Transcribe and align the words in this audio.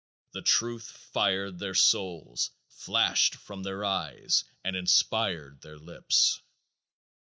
The 0.31 0.41
truth 0.41 0.89
fired 1.13 1.59
their 1.59 1.75
souls, 1.75 2.49
flashed 2.69 3.35
from 3.35 3.61
their 3.61 3.85
eyes, 3.85 4.43
and 4.63 4.75
inspired 4.75 5.61
their 5.61 5.77
lips. 5.77 6.41